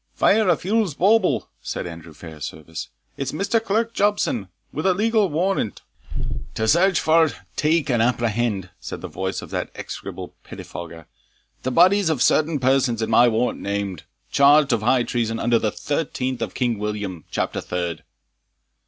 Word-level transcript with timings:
"Fire 0.15 0.49
a 0.49 0.57
fule's 0.57 0.95
bauble!" 0.95 1.47
said 1.61 1.85
Andrew 1.85 2.11
Fairservice; 2.11 2.89
"it's 3.17 3.31
Mr. 3.33 3.63
Clerk 3.63 3.93
Jobson, 3.93 4.47
with 4.73 4.87
a 4.87 4.95
legal 4.95 5.29
warrant" 5.29 5.83
"To 6.55 6.67
search 6.67 6.99
for, 6.99 7.29
take, 7.55 7.87
and 7.91 8.01
apprehend," 8.01 8.71
said 8.79 9.01
the 9.01 9.07
voice 9.07 9.43
of 9.43 9.51
that 9.51 9.69
execrable 9.75 10.33
pettifogger, 10.43 11.05
"the 11.61 11.69
bodies 11.71 12.09
of 12.09 12.23
certain 12.23 12.57
persons 12.59 13.03
in 13.03 13.11
my 13.11 13.27
warrant 13.27 13.61
named, 13.61 14.01
charged 14.31 14.73
of 14.73 14.81
high 14.81 15.03
treason 15.03 15.37
under 15.37 15.59
the 15.59 15.71
13th 15.71 16.41
of 16.41 16.55
King 16.55 16.79
William, 16.79 17.25
chapter 17.29 17.61
third." 17.61 18.01